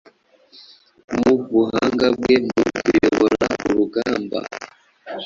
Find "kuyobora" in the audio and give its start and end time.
2.81-3.45